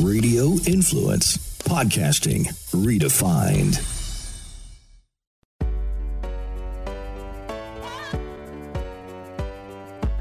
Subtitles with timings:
[0.00, 1.36] Radio Influence.
[1.64, 3.84] Podcasting redefined.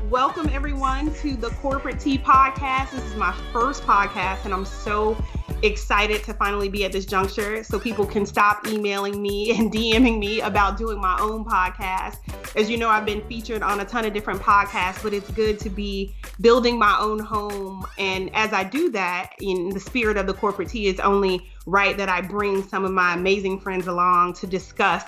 [0.09, 2.91] Welcome, everyone, to the Corporate Tea Podcast.
[2.91, 5.15] This is my first podcast, and I'm so
[5.61, 10.17] excited to finally be at this juncture so people can stop emailing me and DMing
[10.17, 12.17] me about doing my own podcast.
[12.55, 15.59] As you know, I've been featured on a ton of different podcasts, but it's good
[15.59, 17.85] to be building my own home.
[17.97, 21.97] And as I do that, in the spirit of the corporate tea, it's only right
[21.97, 25.03] that I bring some of my amazing friends along to discuss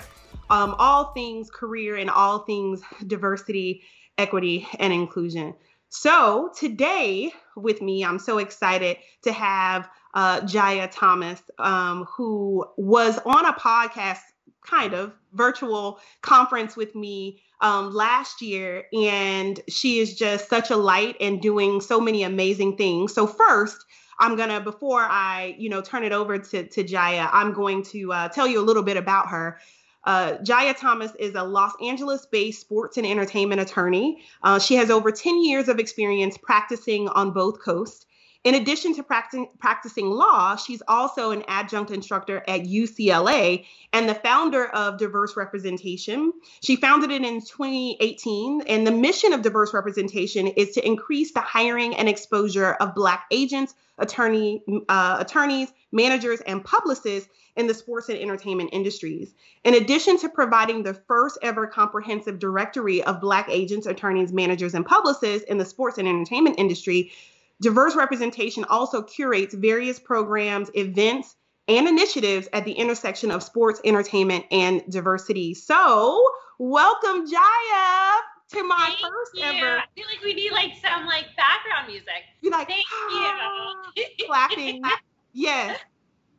[0.50, 3.82] um, all things career and all things diversity,
[4.18, 5.54] equity, and inclusion.
[5.88, 13.18] So today with me, I'm so excited to have uh, Jaia Thomas, um, who was
[13.24, 14.18] on a podcast,
[14.64, 18.84] kind of virtual conference with me um, last year.
[18.92, 23.14] And she is just such a light and doing so many amazing things.
[23.14, 23.84] So, first,
[24.18, 28.12] I'm gonna before I, you know, turn it over to to Jaia, I'm going to
[28.12, 29.58] uh, tell you a little bit about her.
[30.04, 34.22] Uh, Jaia Thomas is a Los Angeles based sports and entertainment attorney.
[34.42, 38.06] Uh, she has over 10 years of experience practicing on both coasts.
[38.42, 44.14] In addition to practicing, practicing law, she's also an adjunct instructor at UCLA and the
[44.14, 46.32] founder of Diverse Representation.
[46.62, 51.40] She founded it in 2018, and the mission of Diverse Representation is to increase the
[51.40, 58.08] hiring and exposure of Black agents, attorney, uh, attorneys, managers, and publicists in the sports
[58.08, 59.34] and entertainment industries.
[59.64, 64.86] In addition to providing the first ever comprehensive directory of Black agents, attorneys, managers, and
[64.86, 67.12] publicists in the sports and entertainment industry,
[67.60, 71.36] Diverse representation also curates various programs, events,
[71.68, 75.52] and initiatives at the intersection of sports, entertainment, and diversity.
[75.54, 76.24] So,
[76.58, 78.12] welcome, Jaia,
[78.52, 79.42] to my Thank first you.
[79.42, 79.78] ever.
[79.78, 82.24] I feel like we need like some like background music.
[82.42, 84.04] Be like, Thank "Ah," you.
[84.26, 84.82] clapping.
[85.32, 85.78] Yes.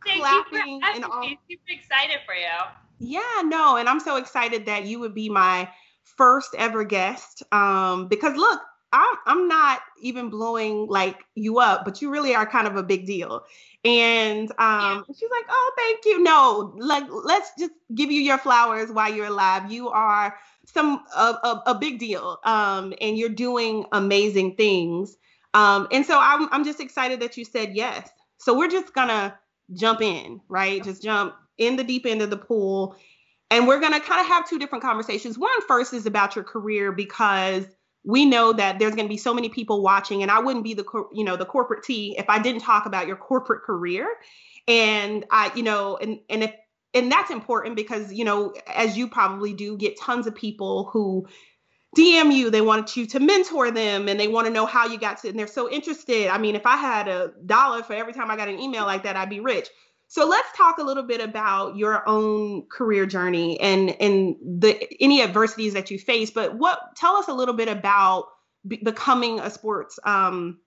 [0.06, 1.22] Thank clapping you for and all.
[1.22, 1.40] me.
[1.50, 2.48] Super excited for you.
[3.00, 5.70] Yeah, no, and I'm so excited that you would be my
[6.04, 7.42] first ever guest.
[7.54, 8.60] Um, because look,
[8.94, 12.84] I'm I'm not even blowing like you up, but you really are kind of a
[12.84, 13.44] big deal.
[13.86, 18.92] And um, she's like, "Oh, thank you." No, like let's just give you your flowers
[18.92, 19.72] while you're alive.
[19.72, 25.18] You are some a, a, a big deal, um, and you're doing amazing things.
[25.54, 28.10] Um, and so I'm I'm just excited that you said yes.
[28.38, 29.38] So we're just gonna
[29.74, 30.84] jump in, right?
[30.84, 32.96] Just jump in the deep end of the pool.
[33.50, 35.38] And we're going to kind of have two different conversations.
[35.38, 37.66] One first is about your career because
[38.04, 40.74] we know that there's going to be so many people watching and I wouldn't be
[40.74, 44.08] the you know the corporate Tea if I didn't talk about your corporate career.
[44.68, 46.54] And I you know and and if
[46.94, 51.28] and that's important because you know as you probably do get tons of people who
[51.96, 54.98] DM you, they want you to mentor them and they want to know how you
[54.98, 56.30] got to, and they're so interested.
[56.30, 59.04] I mean, if I had a dollar for every time I got an email like
[59.04, 59.68] that, I'd be rich.
[60.12, 65.22] So let's talk a little bit about your own career journey and and the any
[65.22, 66.30] adversities that you face.
[66.32, 68.26] But what tell us a little bit about
[68.68, 70.60] be, becoming a sports um,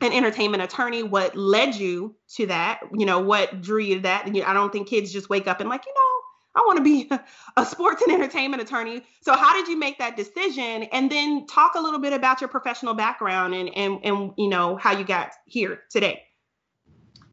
[0.00, 1.02] an entertainment attorney.
[1.02, 2.80] What led you to that?
[2.94, 4.24] You know, what drew you to that?
[4.24, 6.78] And you, I don't think kids just wake up and like, you know, I want
[6.78, 7.10] to be
[7.58, 9.02] a sports and entertainment attorney.
[9.20, 10.84] So how did you make that decision?
[10.84, 14.76] And then talk a little bit about your professional background and and and you know
[14.76, 16.22] how you got here today.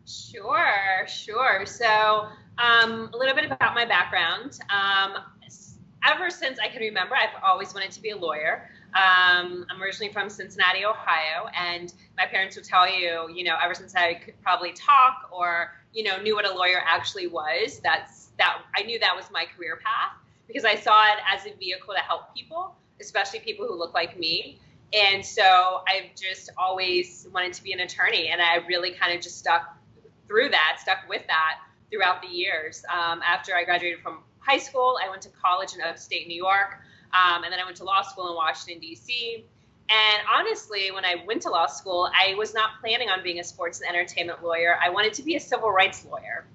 [0.06, 1.66] Sure, sure.
[1.66, 2.28] So,
[2.58, 4.60] um, a little bit about my background.
[4.70, 5.18] Um,
[6.06, 8.70] ever since I can remember, I've always wanted to be a lawyer.
[8.94, 13.74] Um, I'm originally from Cincinnati, Ohio, and my parents would tell you, you know, ever
[13.74, 18.28] since I could probably talk or, you know, knew what a lawyer actually was, that's
[18.38, 21.94] that I knew that was my career path because I saw it as a vehicle
[21.94, 24.60] to help people, especially people who look like me.
[24.94, 29.22] And so I've just always wanted to be an attorney, and I really kind of
[29.22, 29.76] just stuck
[30.34, 31.60] through that, stuck with that
[31.92, 32.84] throughout the years.
[32.92, 36.80] Um, after I graduated from high school, I went to college in upstate New York,
[37.14, 39.46] um, and then I went to law school in Washington, D.C.
[39.90, 43.44] And honestly, when I went to law school, I was not planning on being a
[43.44, 44.76] sports and entertainment lawyer.
[44.82, 46.48] I wanted to be a civil rights lawyer.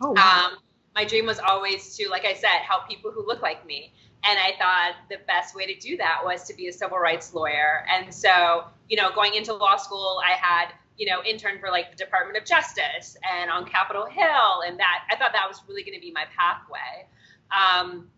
[0.00, 0.46] Oh, wow.
[0.52, 0.58] Um,
[0.94, 3.92] my dream was always to, like I said, help people who look like me.
[4.24, 7.34] And I thought the best way to do that was to be a civil rights
[7.34, 7.84] lawyer.
[7.92, 11.90] And so, you know, going into law school, I had you know, intern for like
[11.90, 15.82] the Department of Justice and on Capitol Hill, and that I thought that was really
[15.82, 17.06] going to be my pathway.
[17.50, 18.08] Um,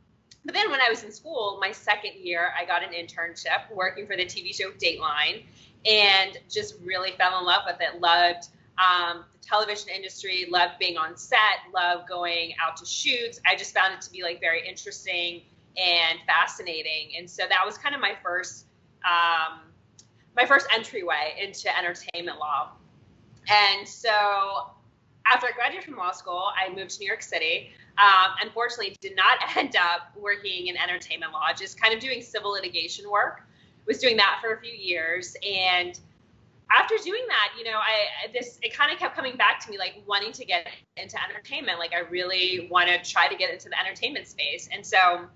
[0.44, 4.06] but then when I was in school, my second year, I got an internship working
[4.06, 5.44] for the TV show Dateline,
[5.84, 8.00] and just really fell in love with it.
[8.00, 8.48] Loved
[8.78, 11.38] um, the television industry, loved being on set,
[11.74, 13.40] loved going out to shoots.
[13.46, 15.42] I just found it to be like very interesting
[15.76, 18.66] and fascinating, and so that was kind of my first.
[19.04, 19.67] Um,
[20.38, 22.70] my first entryway into entertainment law.
[23.48, 24.70] And so
[25.26, 27.72] after I graduated from law school, I moved to New York City.
[27.98, 32.52] Um, unfortunately, did not end up working in entertainment law, just kind of doing civil
[32.52, 33.42] litigation work.
[33.86, 35.98] Was doing that for a few years, and
[36.70, 39.78] after doing that, you know, I this it kind of kept coming back to me,
[39.78, 40.68] like wanting to get
[40.98, 41.78] into entertainment.
[41.78, 45.26] Like I really want to try to get into the entertainment space, and so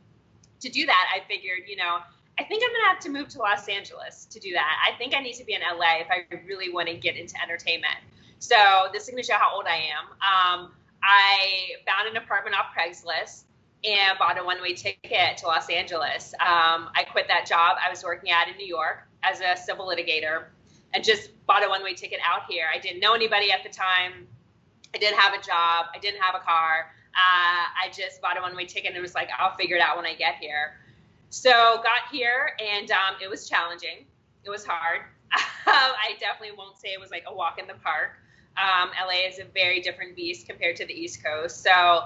[0.60, 2.00] to do that, I figured, you know,
[2.38, 4.79] I think I'm gonna have to move to Los Angeles to do that.
[4.87, 7.34] I think I need to be in LA if I really want to get into
[7.43, 7.96] entertainment.
[8.38, 8.56] So
[8.93, 10.06] this is gonna show how old I am.
[10.20, 13.44] Um, I found an apartment off Craigslist
[13.84, 16.34] and bought a one-way ticket to Los Angeles.
[16.40, 19.87] Um, I quit that job I was working at in New York as a civil
[19.87, 20.44] litigator
[20.94, 22.67] and just bought a one-way ticket out here.
[22.73, 24.26] I didn't know anybody at the time.
[24.94, 25.87] I didn't have a job.
[25.94, 26.93] I didn't have a car.
[27.14, 30.06] Uh, I just bought a one-way ticket and was like, I'll figure it out when
[30.06, 30.75] I get here.
[31.32, 34.05] So got here and um, it was challenging.
[34.44, 35.00] It was hard.
[35.32, 38.11] I definitely won't say it was like a walk in the park.
[38.58, 41.62] Um, LA is a very different beast compared to the East Coast.
[41.62, 42.02] So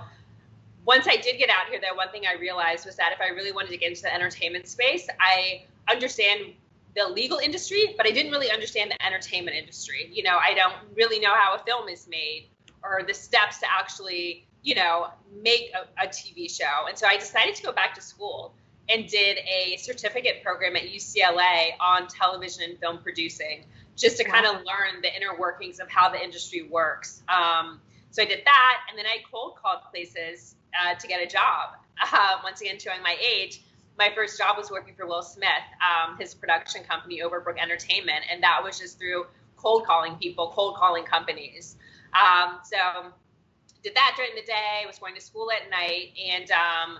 [0.84, 3.34] once I did get out here, though, one thing I realized was that if I
[3.34, 6.52] really wanted to get into the entertainment space, I understand
[6.94, 10.08] the legal industry, but I didn't really understand the entertainment industry.
[10.12, 12.46] You know, I don't really know how a film is made
[12.84, 15.08] or the steps to actually, you know,
[15.42, 16.86] make a, a TV show.
[16.88, 18.54] And so I decided to go back to school
[18.88, 23.64] and did a certificate program at UCLA on television and film producing
[23.96, 27.22] just to kind of learn the inner workings of how the industry works.
[27.28, 27.80] Um,
[28.10, 31.70] so I did that, and then I cold called places uh, to get a job.
[32.12, 33.62] Uh, once again, showing my age,
[33.98, 35.48] my first job was working for Will Smith,
[35.80, 39.24] um, his production company, Overbrook Entertainment, and that was just through
[39.56, 41.76] cold calling people, cold calling companies.
[42.12, 42.76] Um, so
[43.82, 44.84] did that during the day.
[44.86, 46.98] Was going to school at night, and um,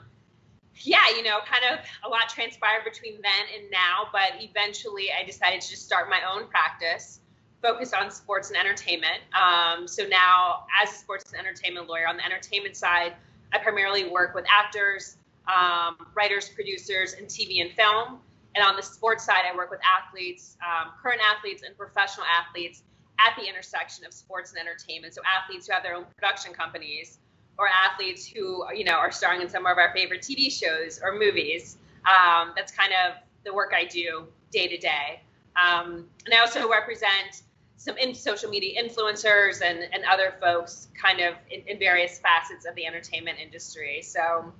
[0.83, 5.25] yeah, you know, kind of a lot transpired between then and now, but eventually I
[5.25, 7.21] decided to just start my own practice
[7.63, 9.21] focused on sports and entertainment.
[9.35, 13.15] Um, so now, as a sports and entertainment lawyer, on the entertainment side,
[13.53, 15.17] I primarily work with actors,
[15.49, 18.21] um, writers, producers, and TV and film.
[18.55, 22.83] And on the sports side, I work with athletes, um, current athletes, and professional athletes
[23.19, 25.15] at the intersection of sports and entertainment.
[25.15, 27.19] So, athletes who have their own production companies
[27.59, 31.19] or athletes who you know are starring in some of our favorite TV shows or
[31.19, 31.79] movies.
[32.05, 35.21] Um, that's kind of the work I do day to day.
[35.57, 37.43] Um, and I also represent
[37.77, 42.67] some in social media influencers and, and other folks kind of in, in various facets
[42.67, 44.03] of the entertainment industry.
[44.03, 44.53] So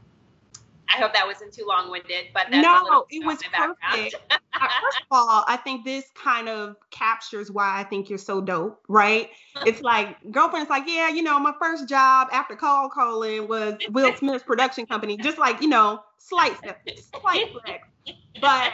[0.89, 4.17] I hope that wasn't too long winded, but no, it was perfect.
[4.57, 8.83] First of all, I think this kind of captures why I think you're so dope,
[8.89, 9.31] right?
[9.67, 14.15] It's like girlfriend's like, yeah, you know, my first job after call calling was Will
[14.17, 16.89] Smith's production company, just like you know, slight step,
[17.21, 17.89] slight flex,
[18.41, 18.73] but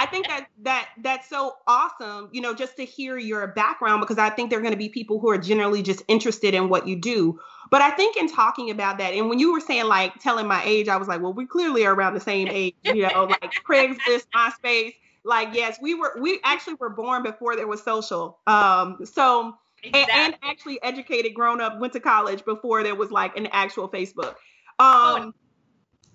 [0.00, 4.16] I think that that that's so awesome, you know, just to hear your background because
[4.16, 6.88] I think there are going to be people who are generally just interested in what
[6.88, 7.38] you do.
[7.70, 10.62] But I think in talking about that, and when you were saying like telling my
[10.64, 13.52] age, I was like, well, we clearly are around the same age, you know, like
[13.62, 14.94] Craigslist, MySpace.
[15.22, 18.38] Like, yes, we were we actually were born before there was social.
[18.46, 20.14] Um, so exactly.
[20.14, 23.86] and, and, actually educated, grown up, went to college before there was like an actual
[23.86, 24.36] Facebook.
[24.78, 25.32] Um, oh.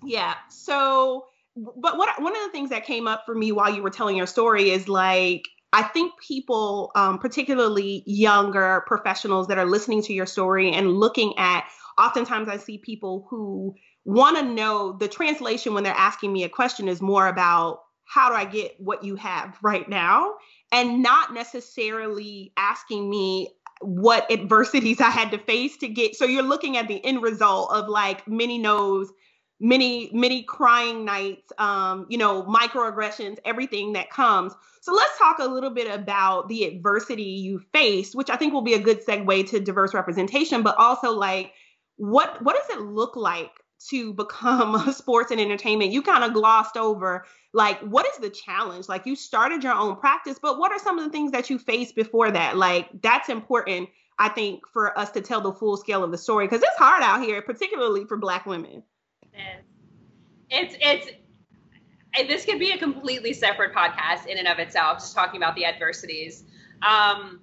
[0.02, 0.34] yeah.
[0.48, 1.26] So
[1.56, 4.16] but what one of the things that came up for me while you were telling
[4.16, 10.14] your story is like I think people, um, particularly younger professionals that are listening to
[10.14, 11.66] your story and looking at,
[11.98, 16.48] oftentimes I see people who want to know the translation when they're asking me a
[16.48, 20.34] question is more about how do I get what you have right now
[20.70, 26.14] and not necessarily asking me what adversities I had to face to get.
[26.14, 29.10] So you're looking at the end result of like many no's
[29.58, 34.52] many many crying nights um you know microaggressions everything that comes.
[34.82, 38.62] So let's talk a little bit about the adversity you faced which i think will
[38.62, 41.52] be a good segue to diverse representation but also like
[41.96, 43.50] what what does it look like
[43.88, 45.92] to become a sports and entertainment?
[45.92, 48.88] You kind of glossed over like what is the challenge?
[48.88, 51.58] Like you started your own practice but what are some of the things that you
[51.58, 52.56] faced before that?
[52.56, 56.46] Like that's important i think for us to tell the full scale of the story
[56.46, 58.82] because it's hard out here particularly for black women
[60.50, 61.08] it's it's
[62.18, 65.54] and this could be a completely separate podcast in and of itself, just talking about
[65.54, 66.44] the adversities.
[66.82, 67.40] Um,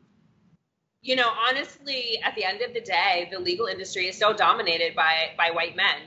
[1.02, 4.96] you know, honestly, at the end of the day, the legal industry is so dominated
[4.96, 5.98] by by white men.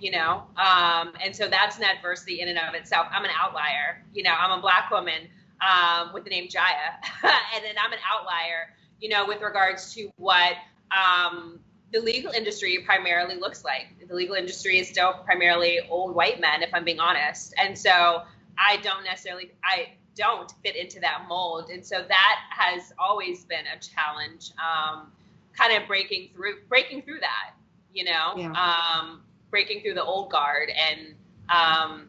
[0.00, 3.06] You know, um, and so that's an adversity in and of itself.
[3.10, 4.02] I'm an outlier.
[4.14, 5.28] You know, I'm a black woman
[5.60, 8.74] um, with the name Jaia, and then I'm an outlier.
[8.98, 10.54] You know, with regards to what
[10.90, 11.60] um,
[11.92, 13.86] the legal industry primarily looks like.
[14.06, 17.54] The legal industry is still primarily old white men, if I'm being honest.
[17.58, 18.22] And so
[18.58, 21.70] I don't necessarily, I don't fit into that mold.
[21.70, 25.10] And so that has always been a challenge, um,
[25.56, 27.54] kind of breaking through, breaking through that,
[27.92, 28.52] you know, yeah.
[28.52, 31.14] um, breaking through the old guard and
[31.48, 32.08] um,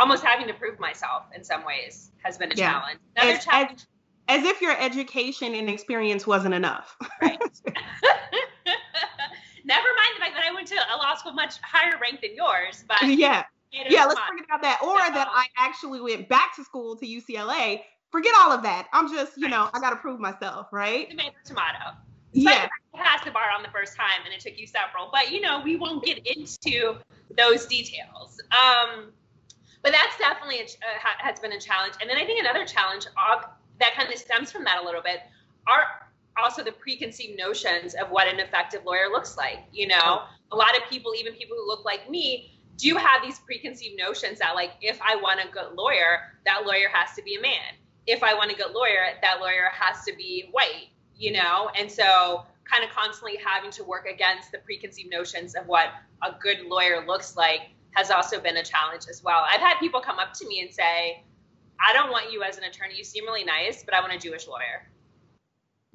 [0.00, 2.72] almost having to prove myself in some ways has been a yeah.
[2.72, 2.98] challenge.
[3.16, 3.86] Another as, challenge.
[4.28, 6.96] As, as if your education and experience wasn't enough.
[7.22, 7.38] right.
[9.68, 12.34] Never mind the fact that I went to a law school much higher ranked than
[12.34, 14.80] yours, but yeah, yeah, let's forget about that.
[14.82, 17.82] Or so, that I actually went back to school to UCLA.
[18.10, 18.88] Forget all of that.
[18.94, 19.50] I'm just, you right.
[19.50, 21.10] know, I got to prove myself, right?
[21.10, 21.98] Tomato, tomato.
[22.32, 22.66] Yeah.
[22.94, 25.10] Passed the bar on the first time, and it took you several.
[25.12, 26.96] But you know, we won't get into
[27.36, 28.40] those details.
[28.50, 29.12] Um,
[29.82, 31.94] but that's definitely a, uh, has been a challenge.
[32.00, 33.42] And then I think another challenge uh,
[33.80, 35.20] that kind of stems from that a little bit
[35.66, 36.07] are
[36.42, 39.58] also the preconceived notions of what an effective lawyer looks like.
[39.72, 43.38] You know, a lot of people, even people who look like me, do have these
[43.40, 47.34] preconceived notions that like if I want a good lawyer, that lawyer has to be
[47.34, 47.74] a man.
[48.06, 51.70] If I want a good lawyer, that lawyer has to be white, you know?
[51.78, 55.88] And so kind of constantly having to work against the preconceived notions of what
[56.22, 59.44] a good lawyer looks like has also been a challenge as well.
[59.48, 61.24] I've had people come up to me and say,
[61.84, 62.96] I don't want you as an attorney.
[62.96, 64.88] You seem really nice, but I want a Jewish lawyer.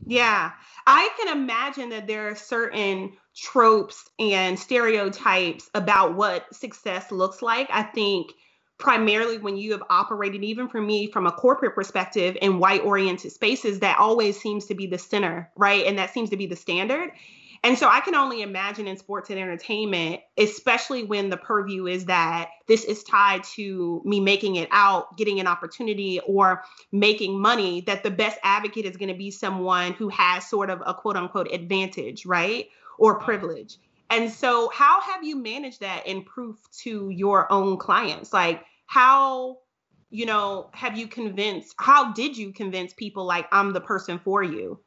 [0.06, 0.52] Yeah.
[0.86, 7.70] I can imagine that there are certain tropes and stereotypes about what success looks like.
[7.72, 8.32] I think
[8.80, 13.32] primarily when you have operated, even for me from a corporate perspective in white oriented
[13.32, 15.86] spaces, that always seems to be the center, right?
[15.86, 17.12] And that seems to be the standard.
[17.64, 22.06] And so I can only imagine in sports and entertainment, especially when the purview is
[22.06, 27.80] that this is tied to me making it out, getting an opportunity, or making money,
[27.82, 31.16] that the best advocate is going to be someone who has sort of a quote
[31.16, 32.68] unquote advantage, right?
[32.98, 33.78] Or privilege.
[34.10, 38.34] And so, how have you managed that in proof to your own clients?
[38.34, 39.60] Like, how,
[40.10, 44.44] you know, have you convinced, how did you convince people like I'm the person for
[44.44, 44.82] you?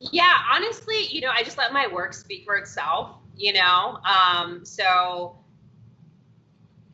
[0.00, 3.98] Yeah, honestly, you know, I just let my work speak for itself, you know?
[4.02, 5.38] Um, so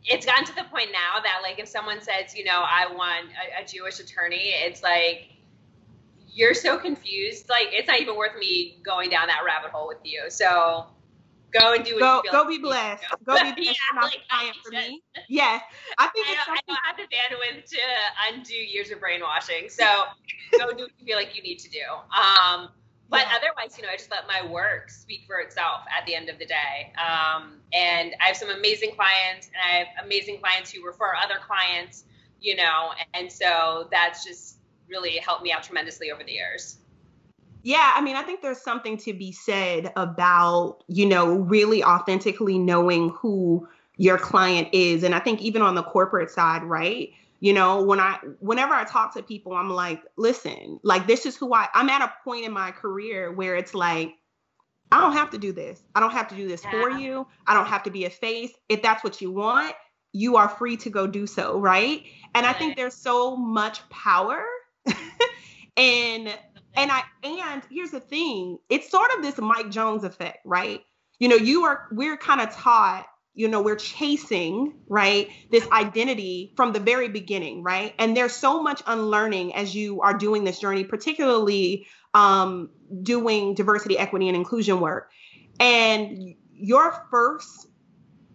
[0.04, 3.28] it's gotten to the point now that, like, if someone says, you know, I want
[3.28, 5.28] a, a Jewish attorney, it's like,
[6.28, 7.48] you're so confused.
[7.48, 10.24] Like, it's not even worth me going down that rabbit hole with you.
[10.28, 10.86] So
[11.52, 13.04] go and do what go, you Go be blessed.
[13.24, 13.58] Go be blessed.
[13.94, 15.02] yeah, like, client for me.
[15.28, 15.62] Yes.
[15.96, 17.78] I think I don't, I don't have the bandwidth to
[18.32, 19.68] undo years of brainwashing.
[19.68, 19.84] So
[20.58, 21.82] go do what you feel like you need to do.
[22.12, 22.68] Um,
[23.08, 23.36] but yeah.
[23.36, 26.38] otherwise, you know, I just let my work speak for itself at the end of
[26.38, 26.92] the day.
[26.96, 31.36] Um, and I have some amazing clients, and I have amazing clients who refer other
[31.46, 32.04] clients,
[32.40, 34.58] you know, and so that's just
[34.88, 36.78] really helped me out tremendously over the years.
[37.62, 42.58] Yeah, I mean, I think there's something to be said about, you know, really authentically
[42.58, 45.02] knowing who your client is.
[45.02, 47.10] And I think even on the corporate side, right?
[47.40, 51.36] You know when i whenever i talk to people i'm like listen like this is
[51.36, 54.14] who i i'm at a point in my career where it's like
[54.92, 55.82] i don't have to do this.
[55.96, 56.70] I don't have to do this yeah.
[56.70, 57.26] for you.
[57.46, 58.52] I don't have to be a face.
[58.68, 59.74] If that's what you want
[60.16, 62.02] you are free to go do so right?
[62.34, 64.42] And i think there's so much power
[65.76, 66.28] and
[66.74, 70.80] and i and here's the thing it's sort of this mike jones effect right?
[71.18, 76.52] You know you are we're kind of taught you know we're chasing right this identity
[76.56, 77.94] from the very beginning right?
[77.98, 82.70] And there's so much unlearning as you are doing this journey particularly um,
[83.02, 85.10] doing diversity equity and inclusion work.
[85.60, 87.68] And your first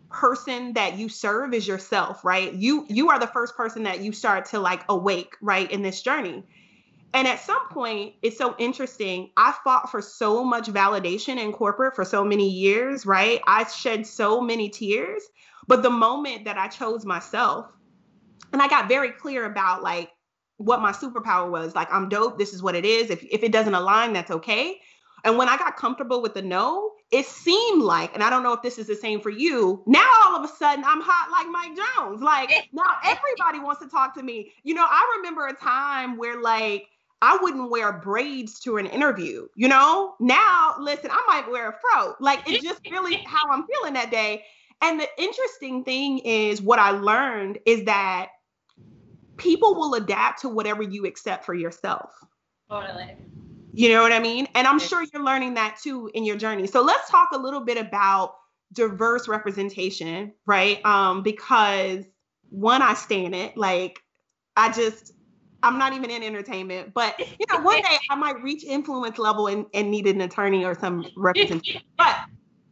[0.10, 2.54] person that you serve is yourself right?
[2.54, 6.02] You you are the first person that you start to like awake right in this
[6.02, 6.46] journey
[7.14, 9.32] and at some point, it's so interesting.
[9.36, 13.42] I fought for so much validation in corporate for so many years, right?
[13.46, 15.24] I shed so many tears.
[15.68, 17.68] But the moment that I chose myself,
[18.54, 20.10] and I got very clear about like
[20.58, 22.38] what my superpower was like, I'm dope.
[22.38, 23.10] This is what it is.
[23.10, 24.80] If, if it doesn't align, that's okay.
[25.24, 28.54] And when I got comfortable with the no, it seemed like, and I don't know
[28.54, 31.48] if this is the same for you, now all of a sudden I'm hot like
[31.52, 32.22] Mike Jones.
[32.22, 34.52] Like now everybody wants to talk to me.
[34.64, 36.88] You know, I remember a time where like
[37.22, 40.16] I wouldn't wear braids to an interview, you know?
[40.20, 42.16] Now, listen, I might wear a fro.
[42.20, 44.44] Like it's just really how I'm feeling that day.
[44.82, 48.30] And the interesting thing is what I learned is that
[49.38, 52.12] people will adapt to whatever you accept for yourself.
[52.70, 53.16] Totally.
[53.74, 54.48] You know what I mean?
[54.56, 56.68] And I'm sure you're learning that too in your journey.
[56.68, 58.34] So let's talk a little bit about
[58.74, 60.84] diverse representation, right?
[60.86, 62.04] Um, because
[62.50, 63.56] one, I stand it.
[63.56, 64.00] Like
[64.58, 65.14] I just
[65.64, 69.48] I'm not even in entertainment, but you know, one day I might reach influence level
[69.48, 71.82] and, and need an attorney or some representation.
[71.98, 72.18] But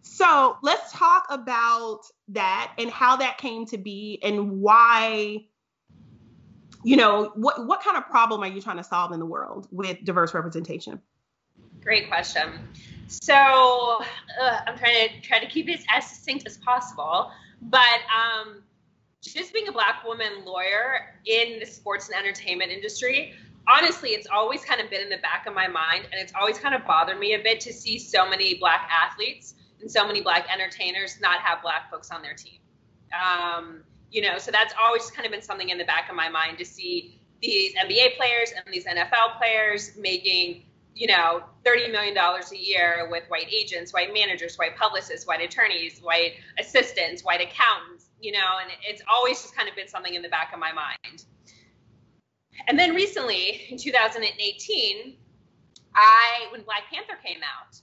[0.01, 5.45] so let's talk about that and how that came to be and why
[6.83, 9.67] you know, what what kind of problem are you trying to solve in the world
[9.71, 11.01] with diverse representation?
[11.81, 12.59] Great question.
[13.07, 17.31] So uh, I'm trying to try to keep it as succinct as possible,
[17.61, 18.63] but um,
[19.21, 23.33] just being a black woman lawyer in the sports and entertainment industry,
[23.67, 26.57] honestly, it's always kind of been in the back of my mind, and it's always
[26.57, 30.21] kind of bothered me a bit to see so many black athletes and so many
[30.21, 32.59] black entertainers not have black folks on their team.
[33.13, 36.29] Um, you know, so that's always kind of been something in the back of my
[36.29, 40.63] mind to see these NBA players and these NFL players making,
[40.95, 45.99] you know, $30 million a year with white agents, white managers, white publicists, white attorneys,
[45.99, 50.21] white assistants, white accountants, you know, and it's always just kind of been something in
[50.21, 51.25] the back of my mind.
[52.67, 55.15] And then recently, in 2018,
[55.95, 57.79] I, when Black Panther came out,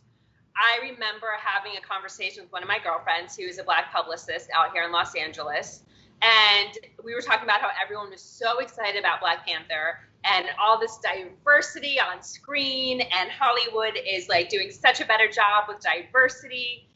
[0.57, 4.49] I remember having a conversation with one of my girlfriends who is a black publicist
[4.55, 5.83] out here in Los Angeles.
[6.23, 10.81] And we were talking about how everyone was so excited about Black Panther and all
[10.81, 16.89] this diversity on screen, and Hollywood is like doing such a better job with diversity.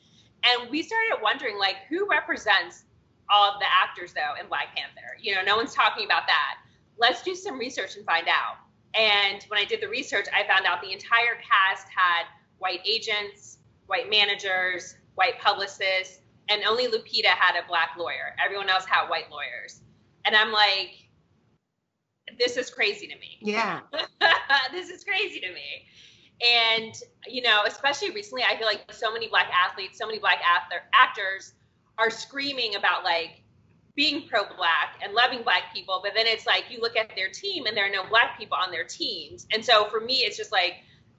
[0.42, 2.84] And we started wondering, like, who represents
[3.32, 5.16] all of the actors though in Black Panther?
[5.20, 6.56] You know, no one's talking about that.
[6.98, 8.56] Let's do some research and find out.
[8.94, 12.26] And when I did the research, I found out the entire cast had
[12.58, 16.18] white agents, white managers, white publicists,
[16.48, 18.34] and only Lupita had a black lawyer.
[18.44, 19.80] Everyone else had white lawyers.
[20.24, 21.08] And I'm like,
[22.38, 23.38] this is crazy to me.
[23.40, 23.80] Yeah.
[24.72, 25.86] this is crazy to me.
[26.40, 26.94] And,
[27.26, 30.38] you know, especially recently, I feel like so many black athletes, so many black
[30.92, 31.52] actors
[31.98, 33.42] are screaming about like
[33.94, 36.00] being pro black and loving black people.
[36.02, 38.56] But then it's like you look at their team and there are no black people
[38.56, 39.46] on their teams.
[39.52, 40.74] And so for me, it's just like,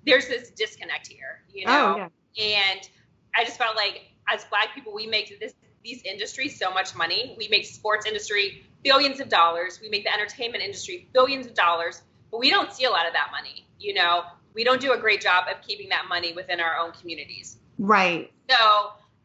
[0.06, 1.94] there's this disconnect here, you oh, know?
[1.94, 2.44] Oh, yeah.
[2.44, 2.90] And
[3.36, 7.36] I just felt like as black people, we make this these industries so much money.
[7.38, 9.80] We make sports industry billions of dollars.
[9.82, 13.13] We make the entertainment industry billions of dollars, but we don't see a lot of
[13.13, 13.66] that money.
[13.80, 14.24] You know,
[14.54, 17.58] we don't do a great job of keeping that money within our own communities.
[17.80, 18.32] Right.
[18.50, 18.58] So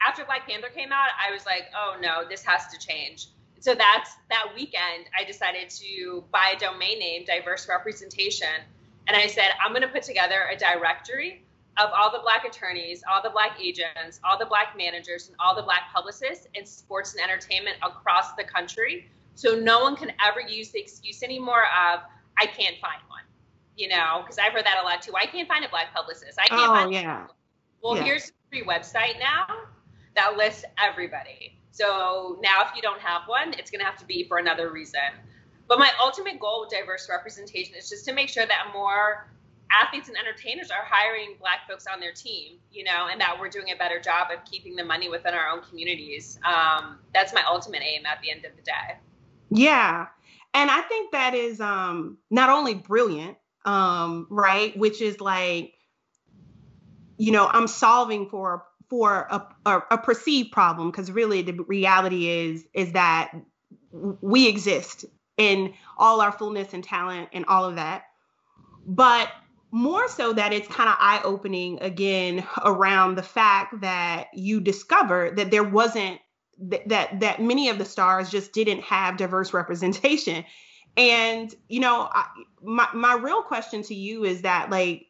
[0.03, 3.29] after Black Panther came out, I was like, oh no, this has to change.
[3.61, 5.07] So that's that weekend.
[5.19, 8.49] I decided to buy a domain name, diverse representation,
[9.09, 11.43] and I said, I'm going to put together a directory
[11.79, 15.55] of all the black attorneys, all the black agents, all the black managers, and all
[15.55, 19.11] the black publicists in sports and entertainment across the country.
[19.35, 22.01] So no one can ever use the excuse anymore of,
[22.39, 23.23] I can't find one.
[23.77, 25.13] You know, because I've heard that a lot too.
[25.15, 26.39] I can't find a black publicist.
[26.41, 27.27] I can't oh, find yeah.
[27.83, 28.05] Well, yeah.
[28.05, 29.47] here's a free website now
[30.17, 31.59] that lists everybody.
[31.71, 34.73] So now if you don't have one, it's going to have to be for another
[34.73, 35.01] reason.
[35.69, 39.29] But my ultimate goal with diverse representation is just to make sure that more
[39.71, 43.49] athletes and entertainers are hiring black folks on their team, you know, and that we're
[43.49, 46.39] doing a better job of keeping the money within our own communities.
[46.45, 48.99] Um, that's my ultimate aim at the end of the day.
[49.51, 50.07] Yeah.
[50.55, 55.75] And I think that is um, not only brilliant, um, right, which is like,
[57.19, 62.29] you know, I'm solving for for a, a, a perceived problem because really the reality
[62.29, 63.33] is is that
[63.93, 65.05] we exist
[65.37, 68.05] in all our fullness and talent and all of that.
[68.87, 69.29] But
[69.71, 75.33] more so that it's kind of eye opening again around the fact that you discover
[75.33, 76.21] that there wasn't
[76.71, 80.45] th- that that many of the stars just didn't have diverse representation.
[80.97, 82.27] And you know, I,
[82.63, 85.07] my my real question to you is that like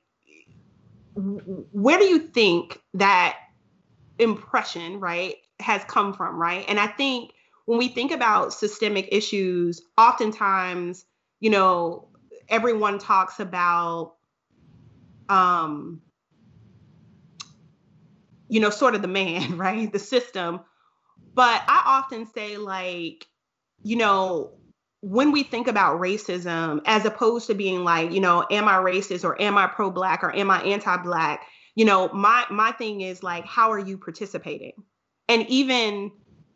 [1.14, 3.36] where do you think that
[4.18, 6.64] impression, right, has come from, right?
[6.68, 7.32] And I think
[7.66, 11.04] when we think about systemic issues, oftentimes,
[11.40, 12.08] you know,
[12.48, 14.14] everyone talks about
[15.28, 16.00] um
[18.48, 19.92] you know, sort of the man, right?
[19.92, 20.60] The system.
[21.34, 23.26] But I often say like,
[23.82, 24.52] you know,
[25.00, 29.24] when we think about racism as opposed to being like, you know, am I racist
[29.24, 31.46] or am I pro black or am I anti black?
[31.76, 34.72] You know, my my thing is like how are you participating?
[35.28, 36.10] And even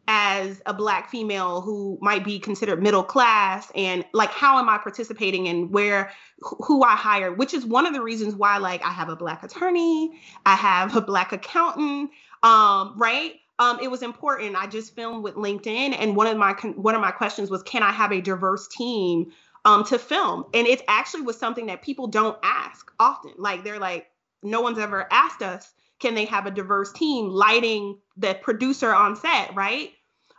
[0.09, 4.77] as a black female who might be considered middle class and like how am i
[4.77, 8.91] participating and where who i hire which is one of the reasons why like i
[8.91, 10.11] have a black attorney
[10.47, 12.11] i have a black accountant
[12.43, 14.57] um right um, it was important.
[14.57, 17.83] I just filmed with LinkedIn, and one of my one of my questions was, "Can
[17.83, 19.33] I have a diverse team
[19.67, 23.33] um, to film?" And it actually was something that people don't ask often.
[23.37, 24.10] Like they're like,
[24.43, 29.17] "No one's ever asked us, can they have a diverse team lighting the producer on
[29.17, 29.93] set, right?"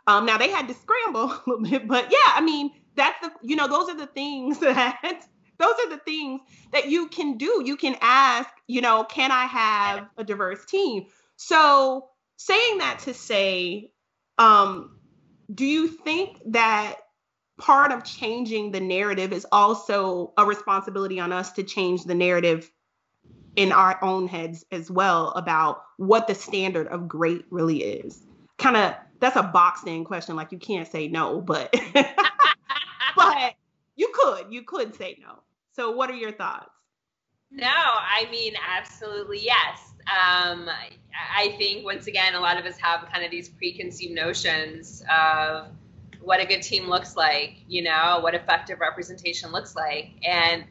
[0.06, 3.32] Um, now they had to scramble a little bit, but yeah, I mean, that's the,
[3.42, 5.24] you know, those are the things that,
[5.58, 6.40] those are the things
[6.72, 7.62] that you can do.
[7.64, 11.06] You can ask, you know, can I have a diverse team?
[11.36, 13.92] So saying that to say,
[14.38, 14.98] um,
[15.54, 16.96] do you think that
[17.58, 22.70] part of changing the narrative is also a responsibility on us to change the narrative
[23.56, 28.22] in our own heads as well about what the standard of great really is.
[28.58, 31.74] Kind of that's a boxed in question like you can't say no, but
[33.16, 33.54] but
[33.96, 35.40] you could you could say no.
[35.74, 36.70] So what are your thoughts?
[37.50, 39.92] No, I mean absolutely yes.
[40.02, 40.68] Um,
[41.36, 45.68] I think once again a lot of us have kind of these preconceived notions of
[46.20, 50.10] what a good team looks like, you know, what effective representation looks like.
[50.26, 50.64] And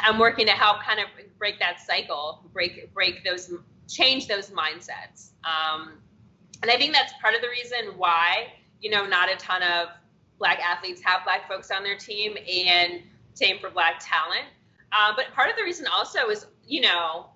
[0.00, 1.06] I'm working to help kind of
[1.42, 3.52] break that cycle, break break those
[3.88, 5.30] change those mindsets.
[5.42, 5.94] Um,
[6.62, 9.88] and I think that's part of the reason why, you know, not a ton of
[10.38, 13.02] black athletes have black folks on their team and
[13.34, 14.46] same for black talent.
[14.92, 17.26] Uh, but part of the reason also is, you know,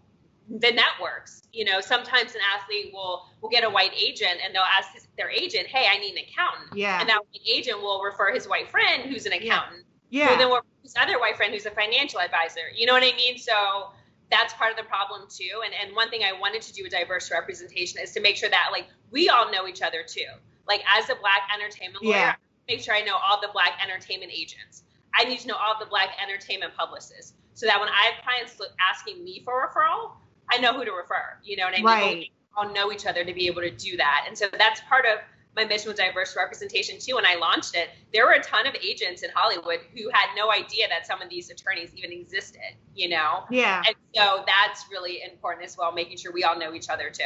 [0.49, 1.43] the networks.
[1.53, 5.31] You know, sometimes an athlete will will get a white agent and they'll ask their
[5.31, 7.01] agent, "Hey, I need an accountant." Yeah.
[7.01, 9.85] And that agent will refer his white friend, who's an accountant.
[9.85, 9.96] Yeah.
[10.11, 12.63] Who then will his other white friend, who's a financial advisor.
[12.75, 13.39] You know what I mean?
[13.39, 13.91] So
[14.31, 15.63] that's part of the problem too.
[15.65, 18.49] And and one thing I wanted to do with diverse representation is to make sure
[18.49, 20.27] that like we all know each other too.
[20.67, 22.35] Like as a black entertainment lawyer, Yeah.
[22.69, 24.83] make sure I know all the black entertainment agents.
[25.15, 28.61] I need to know all the black entertainment publicists so that when I have clients
[28.81, 30.13] asking me for a referral,
[30.51, 31.39] I know who to refer.
[31.43, 31.85] You know what I mean?
[31.87, 32.17] Right.
[32.19, 34.25] We all know each other to be able to do that.
[34.29, 35.21] And so that's part of
[35.57, 37.15] my mission with diverse representation too.
[37.15, 40.53] When I launched it, there were a ton of agents in Hollywood who had no
[40.53, 42.61] idea that some of these attorneys even existed,
[42.95, 43.45] you know?
[43.51, 43.83] Yeah.
[43.87, 47.25] And so that's really important as well, making sure we all know each other too.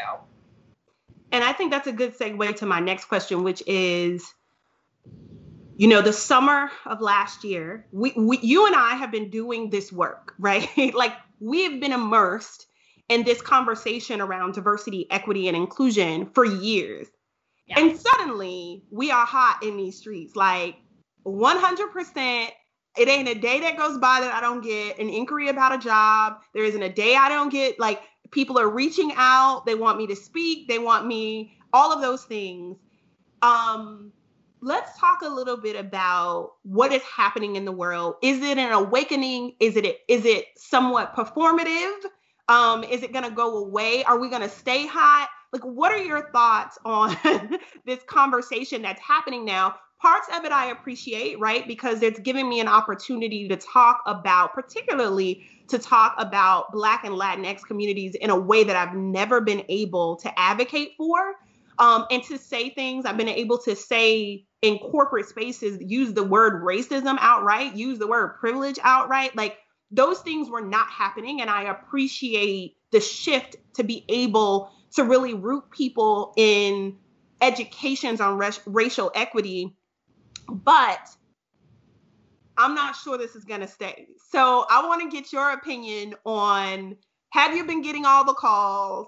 [1.33, 4.33] And I think that's a good segue to my next question, which is,
[5.77, 9.71] you know, the summer of last year, we, we you and I have been doing
[9.71, 10.95] this work, right?
[10.95, 12.67] like we have been immersed
[13.09, 17.09] in this conversation around diversity, equity, and inclusion for years.
[17.71, 17.81] Yeah.
[17.81, 20.77] And suddenly we are hot in these streets, like
[21.25, 22.49] 100%.
[22.99, 25.79] It ain't a day that goes by that I don't get an inquiry about a
[25.79, 26.41] job.
[26.53, 28.01] There isn't a day I don't get like
[28.33, 29.65] people are reaching out.
[29.65, 30.67] They want me to speak.
[30.69, 32.77] They want me, all of those things.
[33.43, 34.13] Um,
[34.61, 38.17] let's talk a little bit about what is happening in the world.
[38.23, 39.55] Is it an awakening?
[39.61, 41.95] Is it is it somewhat performative?
[42.49, 44.03] Um, is it going to go away?
[44.03, 45.29] Are we going to stay hot?
[45.53, 47.17] Like, what are your thoughts on
[47.85, 49.77] this conversation that's happening now?
[50.01, 51.67] Parts of it I appreciate, right?
[51.67, 57.15] Because it's giving me an opportunity to talk about, particularly to talk about Black and
[57.15, 61.35] Latinx communities in a way that I've never been able to advocate for.
[61.79, 66.23] Um, and to say things I've been able to say in corporate spaces, use the
[66.23, 69.35] word racism outright, use the word privilege outright.
[69.35, 69.57] Like
[69.91, 71.41] those things were not happening.
[71.41, 76.97] And I appreciate the shift to be able to really root people in
[77.41, 79.77] educations on rac- racial equity.
[80.49, 81.09] But
[82.57, 84.07] I'm not sure this is going to stay.
[84.31, 86.97] So I want to get your opinion on
[87.31, 89.07] have you been getting all the calls?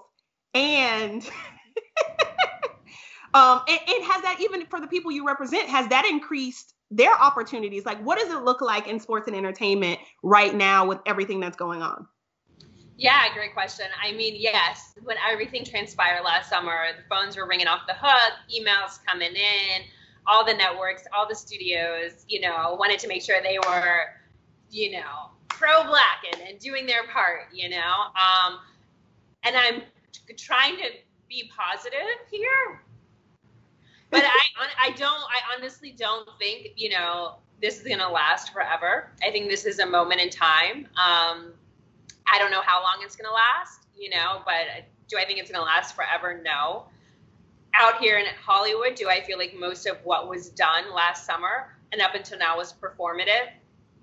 [0.53, 1.23] And
[3.33, 7.13] um, and, and has that even for the people you represent, has that increased their
[7.13, 7.85] opportunities?
[7.85, 11.57] Like, what does it look like in sports and entertainment right now with everything that's
[11.57, 12.07] going on?
[12.97, 13.85] Yeah, great question.
[14.01, 18.33] I mean, yes, when everything transpired last summer, the phones were ringing off the hook,
[18.53, 19.81] emails coming in,
[20.27, 24.05] all the networks, all the studios, you know, wanted to make sure they were,
[24.69, 27.77] you know, pro black and, and doing their part, you know.
[27.77, 28.59] Um,
[29.43, 29.81] and I'm
[30.37, 30.85] trying to
[31.27, 31.97] be positive
[32.29, 32.81] here,
[34.11, 34.39] but I,
[34.87, 39.09] I don't, I honestly don't think, you know, this is going to last forever.
[39.23, 40.87] I think this is a moment in time.
[40.97, 41.53] Um,
[42.31, 45.39] I don't know how long it's going to last, you know, but do I think
[45.39, 46.41] it's going to last forever?
[46.43, 46.85] No.
[47.75, 51.75] Out here in Hollywood, do I feel like most of what was done last summer
[51.91, 53.49] and up until now was performative?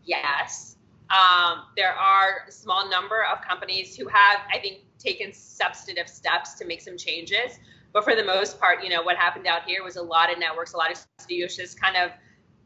[0.04, 0.76] Yes.
[1.10, 6.54] Um, there are a small number of companies who have, I think, taken substantive steps
[6.54, 7.58] to make some changes.
[7.92, 10.38] But for the most part, you know, what happened out here was a lot of
[10.38, 12.12] networks, a lot of studios just kind of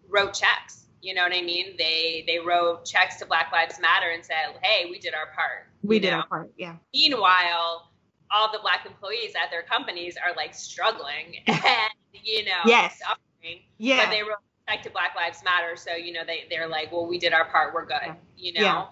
[0.09, 0.84] wrote checks.
[1.05, 1.75] You know what I mean?
[1.77, 5.69] They they wrote checks to Black Lives Matter and said, "Hey, we did our part."
[5.83, 6.21] We did know?
[6.21, 6.77] our part, yeah.
[6.95, 7.90] Meanwhile,
[8.35, 12.99] all the black employees at their companies are like struggling and you know Yes.
[13.01, 13.61] suffering.
[13.77, 14.05] Yeah.
[14.07, 17.07] But they wrote back to Black Lives Matter, so you know they they're like, well,
[17.07, 17.99] we did our part, we're good.
[18.03, 18.14] Yeah.
[18.37, 18.61] You know.
[18.61, 18.87] Yeah.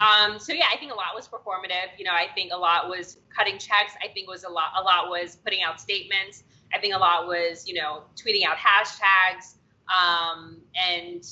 [0.00, 1.98] Um, so yeah, I think a lot was performative.
[1.98, 3.92] You know, I think a lot was cutting checks.
[4.02, 4.70] I think was a lot.
[4.78, 6.44] A lot was putting out statements.
[6.72, 9.56] I think a lot was you know tweeting out hashtags.
[9.88, 11.24] Um, and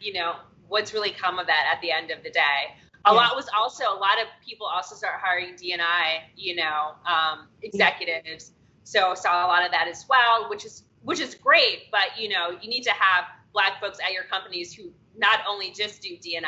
[0.00, 0.36] you know
[0.68, 2.74] what's really come of that at the end of the day.
[3.06, 3.20] A Yeah.
[3.20, 6.22] lot was also a lot of people also start hiring DNI.
[6.36, 8.52] You know, um, executives.
[8.84, 11.90] So saw a lot of that as well, which is which is great.
[11.90, 15.70] But you know, you need to have black folks at your companies who not only
[15.70, 16.42] just do D&I,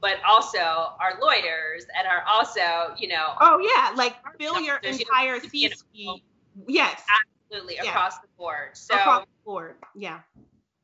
[0.00, 3.34] but also are lawyers and are also, you know.
[3.40, 6.22] Oh yeah, like fill your entire C-suite.
[6.68, 7.02] Yes.
[7.50, 8.70] Absolutely, across the board.
[8.74, 10.20] So across the board, yeah.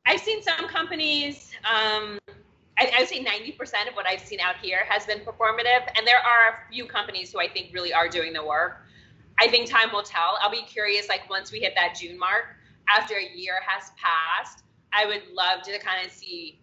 [0.07, 1.53] I've seen some companies.
[1.65, 2.19] Um,
[2.79, 6.07] I, I would say 90% of what I've seen out here has been performative, and
[6.07, 8.83] there are a few companies who I think really are doing the work.
[9.39, 10.39] I think time will tell.
[10.41, 12.57] I'll be curious, like once we hit that June mark,
[12.89, 16.61] after a year has passed, I would love to kind of see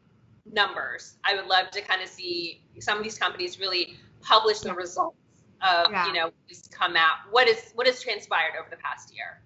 [0.52, 1.18] numbers.
[1.24, 5.18] I would love to kind of see some of these companies really publish the results
[5.62, 6.08] of yeah.
[6.08, 7.18] you know what's come out.
[7.32, 9.42] What is what has transpired over the past year?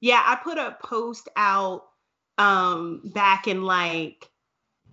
[0.00, 1.84] Yeah, I put a post out
[2.38, 4.28] um back in like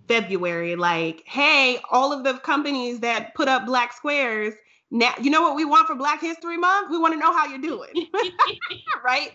[0.08, 4.54] February, like, hey, all of the companies that put up black squares,
[4.90, 6.90] now you know what we want for Black History Month?
[6.90, 8.08] We want to know how you're doing.
[9.04, 9.32] right?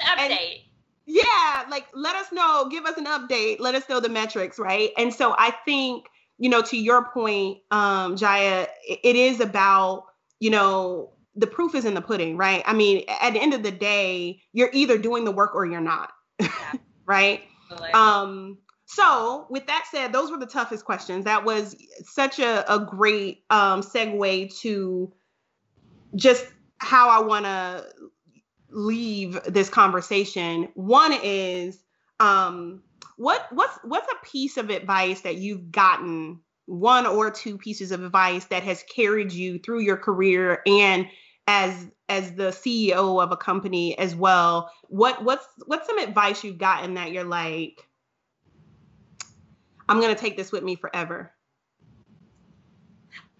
[0.00, 0.30] Update.
[0.30, 0.38] And,
[1.06, 4.90] yeah, like let us know, give us an update, let us know the metrics, right?
[4.96, 6.06] And so I think,
[6.38, 10.04] you know, to your point, um, Jaia, it is about,
[10.40, 12.62] you know, the proof is in the pudding, right?
[12.66, 15.80] I mean, at the end of the day, you're either doing the work or you're
[15.80, 16.12] not.
[16.40, 16.72] Yeah.
[17.06, 17.42] right?
[17.94, 21.24] Um, so with that said, those were the toughest questions.
[21.24, 25.12] That was such a, a great um, segue to
[26.14, 26.46] just
[26.78, 27.86] how I want to
[28.70, 30.68] leave this conversation.
[30.74, 31.82] One is
[32.20, 32.82] um,
[33.16, 38.02] what what's what's a piece of advice that you've gotten, one or two pieces of
[38.02, 41.06] advice that has carried you through your career and
[41.46, 44.70] as as the CEO of a company as well.
[44.88, 47.88] What what's what's some advice you've gotten that you're like,
[49.88, 51.32] I'm gonna take this with me forever?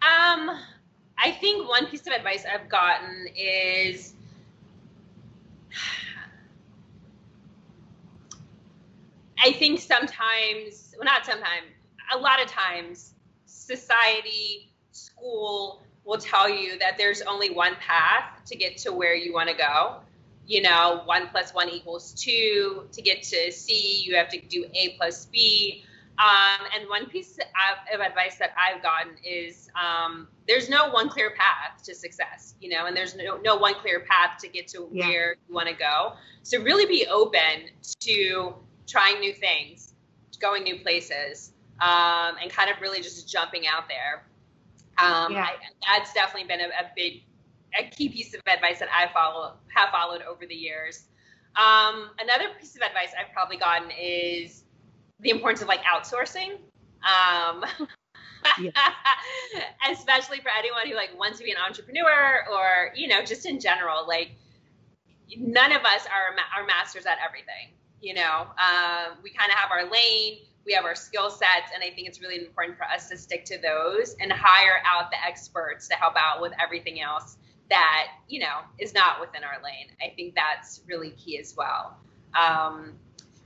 [0.01, 0.51] Um,
[1.19, 4.15] I think one piece of advice I've gotten is
[9.45, 11.67] I think sometimes, well, not sometimes,
[12.15, 18.57] a lot of times, society, school will tell you that there's only one path to
[18.57, 19.97] get to where you want to go.
[20.47, 22.89] You know, one plus one equals two.
[22.93, 25.85] To get to C, you have to do A plus B.
[26.19, 31.31] Um, and one piece of, advice that I've gotten is um, there's no one clear
[31.31, 34.89] path to success, you know, and there's no, no one clear path to get to
[34.93, 35.07] yeah.
[35.07, 36.13] where you want to go.
[36.43, 38.55] So really be open to
[38.87, 39.95] trying new things,
[40.39, 44.23] going new places, um, and kind of really just jumping out there.
[44.99, 45.47] Um, yeah.
[45.47, 47.23] I, that's definitely been a, a, big,
[47.79, 51.05] a key piece of advice that I follow have followed over the years.
[51.57, 54.65] Um, another piece of advice I've probably gotten is
[55.21, 56.59] the importance of like outsourcing.
[57.03, 57.65] Um,
[58.61, 58.71] yeah.
[59.91, 63.61] especially for anyone who like wants to be an entrepreneur or you know just in
[63.61, 64.33] general like
[65.37, 69.71] none of us are are masters at everything you know um, we kind of have
[69.71, 73.09] our lane we have our skill sets and i think it's really important for us
[73.09, 77.37] to stick to those and hire out the experts to help out with everything else
[77.71, 79.89] that you know is not within our lane.
[80.03, 81.97] I think that's really key as well.
[82.39, 82.95] Um,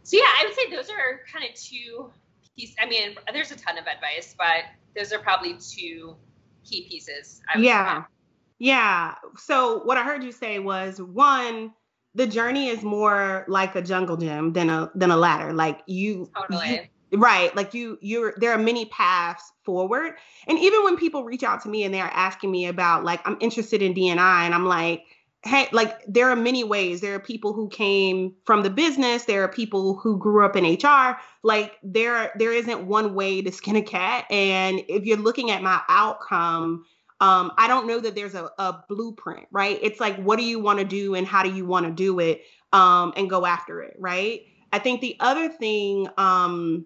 [0.06, 2.08] so yeah i would say those are kind of two
[2.56, 4.62] pieces i mean there's a ton of advice but
[4.94, 6.14] those are probably two
[6.64, 8.04] key pieces yeah.
[8.58, 9.14] yeah.
[9.36, 11.72] So what i heard you say was one
[12.14, 15.52] the journey is more like a jungle gym than a than a ladder.
[15.52, 16.90] Like you, totally.
[17.12, 17.54] Right.
[17.54, 20.14] Like you, you're there are many paths forward.
[20.48, 23.36] And even when people reach out to me and they're asking me about like I'm
[23.40, 25.04] interested in D&I and I'm like,
[25.44, 27.00] hey, like there are many ways.
[27.00, 29.24] There are people who came from the business.
[29.24, 31.16] There are people who grew up in HR.
[31.44, 34.24] Like there, there isn't one way to skin a cat.
[34.28, 36.84] And if you're looking at my outcome
[37.20, 39.78] um, I don't know that there's a, a blueprint, right?
[39.80, 42.20] It's like, what do you want to do and how do you want to do
[42.20, 42.42] it
[42.72, 44.42] um, and go after it, right?
[44.72, 46.84] I think the other thing, um,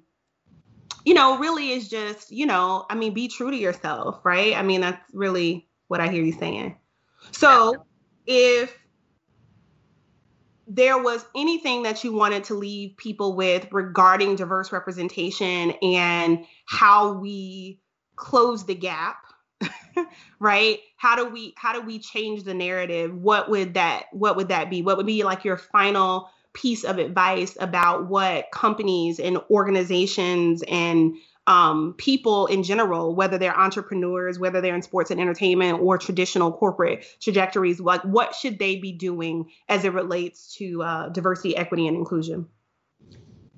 [1.05, 4.57] you know, really is just, you know, I mean, be true to yourself, right?
[4.57, 6.77] I mean, that's really what I hear you saying.
[7.33, 7.87] So
[8.27, 8.77] if
[10.71, 17.13] there was anything that you wanted to leave people with regarding diverse representation and how
[17.15, 17.81] we
[18.15, 19.17] close the gap
[20.39, 24.49] right how do we how do we change the narrative what would that what would
[24.49, 29.39] that be what would be like your final piece of advice about what companies and
[29.51, 31.15] organizations and
[31.47, 36.53] um, people in general, whether they're entrepreneurs, whether they're in sports and entertainment or traditional
[36.53, 41.89] corporate trajectories, like what should they be doing as it relates to uh, diversity, equity,
[41.89, 42.47] and inclusion?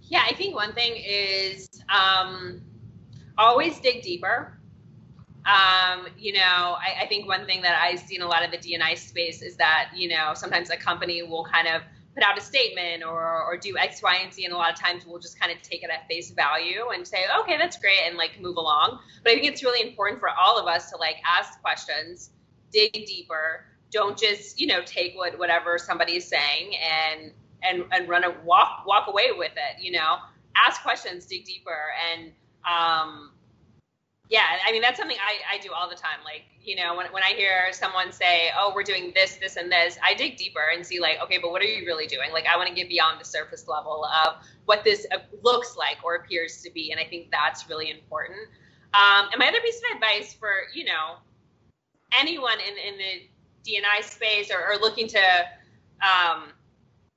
[0.03, 2.63] Yeah, I think one thing is um,
[3.37, 4.59] always dig deeper.
[5.45, 8.53] Um, you know, I, I, think one thing that I see in a lot of
[8.53, 11.83] the D&I space is that, you know, sometimes a company will kind of
[12.15, 14.45] put out a statement or, or do X, Y, and Z.
[14.45, 17.07] And a lot of times we'll just kind of take it at face value and
[17.07, 18.99] say, okay, that's great, and like move along.
[19.23, 22.31] But I think it's really important for all of us to like ask questions,
[22.73, 23.65] dig deeper.
[23.91, 28.85] Don't just, you know, take what whatever somebody's saying and and and run a walk
[28.87, 29.83] walk away with it.
[29.83, 30.17] You know,
[30.57, 32.33] ask questions, dig deeper, and
[32.65, 33.32] um,
[34.29, 36.19] yeah, I mean that's something I, I do all the time.
[36.25, 39.71] Like, you know, when, when I hear someone say, "Oh, we're doing this, this, and
[39.71, 42.33] this," I dig deeper and see like, okay, but what are you really doing?
[42.33, 45.99] Like, I want to get beyond the surface level of what this uh, looks like
[46.03, 48.39] or appears to be, and I think that's really important.
[48.95, 51.17] Um, and my other piece of advice for you know
[52.13, 53.29] anyone in in the
[53.71, 55.21] DNI space or, or looking to
[56.03, 56.45] um,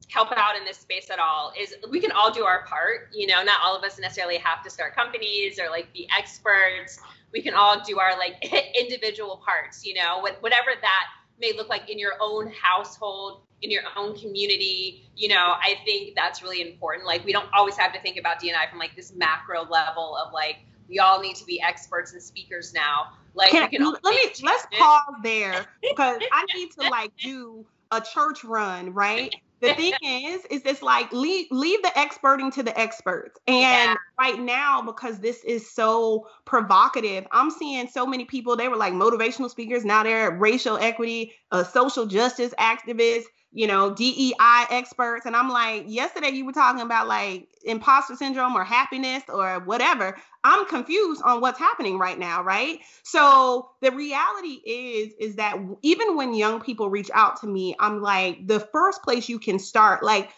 [0.10, 3.28] help out in this space at all is we can all do our part you
[3.28, 7.00] know not all of us necessarily have to start companies or like be experts.
[7.34, 8.36] We can all do our like
[8.80, 11.06] individual parts you know whatever that
[11.40, 16.16] may look like in your own household in your own community you know i think
[16.16, 17.06] that's really important.
[17.06, 20.34] Like we don't always have to think about dni from like this macro level of
[20.34, 23.14] like we all need to be experts and speakers now.
[23.34, 28.00] Like can, can let me let's pause there because i need to like do a
[28.00, 29.36] church run right
[29.68, 33.40] the thing is, is it's like leave leave the experting to the experts.
[33.48, 33.96] And yeah.
[34.20, 38.56] right now, because this is so provocative, I'm seeing so many people.
[38.56, 39.86] They were like motivational speakers.
[39.86, 45.26] Now they're racial equity, uh, social justice activists you know, DEI experts.
[45.26, 50.18] And I'm like, yesterday you were talking about like imposter syndrome or happiness or whatever.
[50.44, 52.80] I'm confused on what's happening right now, right?
[53.04, 58.02] So the reality is, is that even when young people reach out to me, I'm
[58.02, 60.30] like, the first place you can start, like,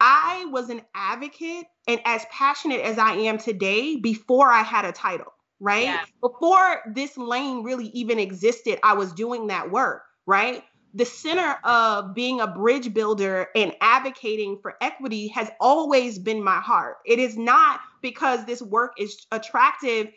[0.00, 4.90] I was an advocate and as passionate as I am today before I had a
[4.90, 5.84] title, right?
[5.84, 6.04] Yeah.
[6.20, 10.64] Before this lane really even existed, I was doing that work, right?
[10.94, 16.60] The center of being a bridge builder and advocating for equity has always been my
[16.60, 16.98] heart.
[17.04, 20.08] It is not because this work is attractive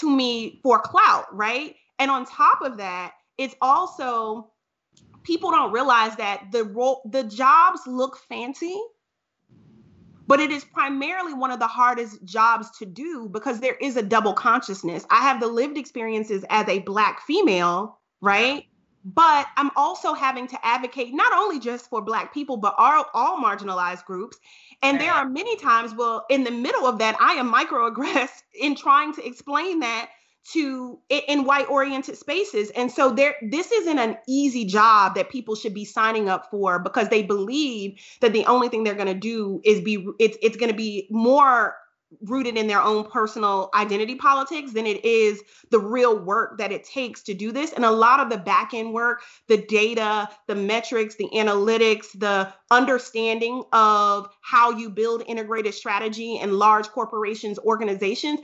[0.00, 1.76] to me for clout, right?
[2.00, 4.50] And on top of that, it's also
[5.22, 8.76] people don't realize that the role the jobs look fancy,
[10.26, 14.02] but it is primarily one of the hardest jobs to do because there is a
[14.02, 15.06] double consciousness.
[15.08, 18.64] I have the lived experiences as a black female, right?
[19.14, 23.38] But I'm also having to advocate not only just for Black people, but all, all
[23.38, 24.36] marginalized groups.
[24.82, 28.74] And there are many times, well, in the middle of that, I am microaggressed in
[28.74, 30.10] trying to explain that
[30.52, 35.56] to in white oriented spaces and so there this isn't an easy job that people
[35.56, 39.14] should be signing up for because they believe that the only thing they're going to
[39.14, 41.74] do is be it's it's going to be more
[42.22, 46.84] rooted in their own personal identity politics than it is the real work that it
[46.84, 47.72] takes to do this.
[47.72, 52.52] And a lot of the back end work, the data, the metrics, the analytics, the
[52.70, 58.40] understanding of how you build integrated strategy in large corporations, organizations,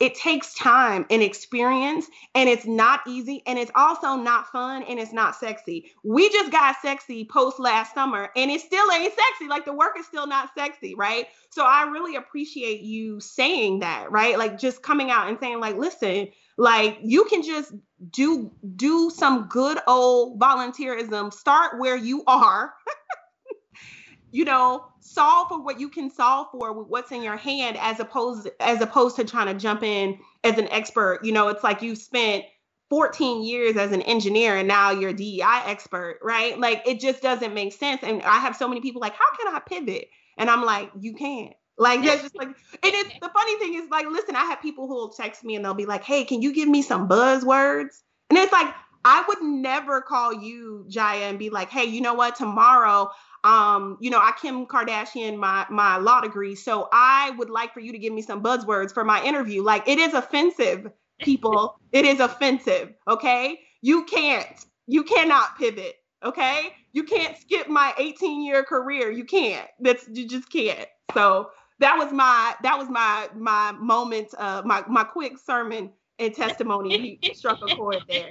[0.00, 4.98] it takes time and experience, and it's not easy, and it's also not fun, and
[4.98, 5.92] it's not sexy.
[6.02, 9.48] We just got sexy post last summer, and it still ain't sexy.
[9.48, 11.26] Like the work is still not sexy, right?
[11.50, 14.38] So I really appreciate you saying that, right?
[14.38, 17.72] Like just coming out and saying, like, listen, like you can just
[18.10, 21.32] do do some good old volunteerism.
[21.32, 22.74] Start where you are.
[24.30, 28.00] you know, solve for what you can solve for with what's in your hand as
[28.00, 31.20] opposed as opposed to trying to jump in as an expert.
[31.22, 32.44] You know, it's like you spent
[32.90, 36.58] 14 years as an engineer and now you're a DEI expert, right?
[36.58, 38.02] Like it just doesn't make sense.
[38.02, 40.08] And I have so many people like, how can I pivot?
[40.38, 41.54] And I'm like, you can't.
[41.78, 44.88] Like that's just like and it's the funny thing is like, listen, I have people
[44.88, 48.02] who will text me and they'll be like, hey, can you give me some buzzwords?
[48.30, 52.14] And it's like, I would never call you Jaia and be like, hey, you know
[52.14, 52.36] what?
[52.36, 53.10] Tomorrow
[53.44, 57.80] um, you know, I Kim Kardashian my my law degree, so I would like for
[57.80, 59.62] you to give me some buzzwords for my interview.
[59.62, 61.78] Like it is offensive, people.
[61.92, 62.92] it is offensive.
[63.06, 65.94] Okay, you can't, you cannot pivot.
[66.24, 69.10] Okay, you can't skip my 18 year career.
[69.10, 69.68] You can't.
[69.78, 70.88] That's you just can't.
[71.14, 74.34] So that was my that was my my moment.
[74.36, 77.18] Uh, my my quick sermon and testimony.
[77.20, 78.30] He struck a chord there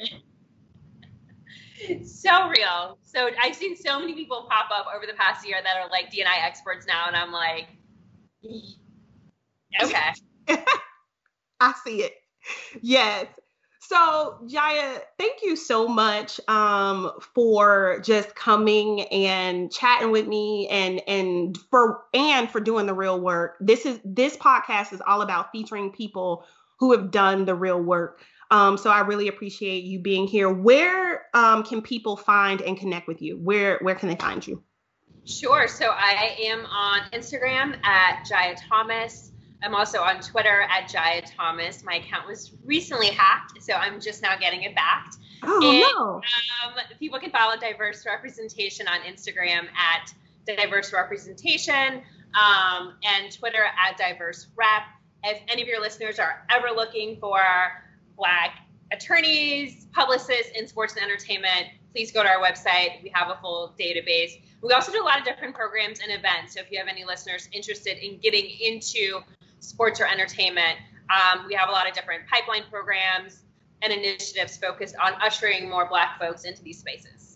[2.05, 2.97] so real.
[3.03, 6.11] So I've seen so many people pop up over the past year that are like
[6.11, 7.67] DNI experts now, and I'm like,
[9.81, 10.13] okay.
[11.59, 12.13] I see it.
[12.81, 13.27] Yes.
[13.87, 21.01] So Jaia, thank you so much um, for just coming and chatting with me and
[21.07, 23.55] and for and for doing the real work.
[23.61, 26.43] This is this podcast is all about featuring people
[26.79, 28.19] who have done the real work.
[28.51, 30.49] Um, so I really appreciate you being here.
[30.49, 33.37] Where um, can people find and connect with you?
[33.37, 34.61] Where where can they find you?
[35.23, 35.69] Sure.
[35.69, 39.31] So I am on Instagram at Jaia Thomas.
[39.63, 41.83] I'm also on Twitter at Jaia Thomas.
[41.83, 45.11] My account was recently hacked, so I'm just now getting it back.
[45.43, 46.15] Oh and, no!
[46.15, 50.13] Um, people can follow diverse representation on Instagram at
[50.45, 52.01] diverse representation
[52.33, 54.83] um, and Twitter at diverse rep.
[55.23, 57.41] If any of your listeners are ever looking for
[58.15, 58.59] Black
[58.91, 63.03] attorneys, publicists in sports and entertainment, please go to our website.
[63.03, 64.41] We have a full database.
[64.61, 66.53] We also do a lot of different programs and events.
[66.53, 69.21] So if you have any listeners interested in getting into
[69.59, 70.77] sports or entertainment,
[71.09, 73.43] um, we have a lot of different pipeline programs
[73.81, 77.27] and initiatives focused on ushering more Black folks into these spaces.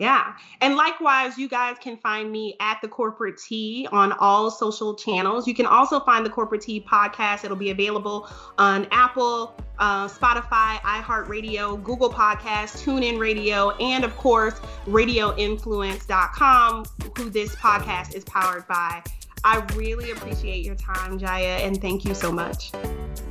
[0.00, 0.34] Yeah.
[0.62, 5.46] And likewise, you guys can find me at the Corporate Tea on all social channels.
[5.46, 7.44] You can also find the Corporate Tea podcast.
[7.44, 14.58] It'll be available on Apple, uh, Spotify, iHeartRadio, Google Podcasts, TuneIn Radio, and of course,
[14.86, 16.84] RadioInfluence.com,
[17.18, 19.02] who this podcast is powered by.
[19.44, 22.72] I really appreciate your time, Jaia, and thank you so much.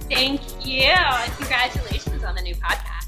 [0.09, 0.81] Thank you.
[0.83, 2.98] And congratulations on the new podcast.